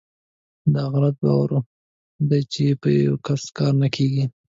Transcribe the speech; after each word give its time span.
داغلط 0.73 1.15
باور 1.23 1.51
دی 2.29 2.41
چې 2.53 2.63
په 2.81 2.87
یوکس 3.05 3.43
کار 3.57 3.73
نه 3.81 3.87
کیږي. 3.95 4.23